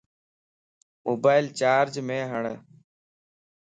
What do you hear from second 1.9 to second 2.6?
مَ ھڙ